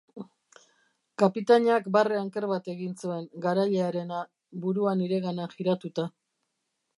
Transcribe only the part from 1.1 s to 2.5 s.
Kapitainak barre anker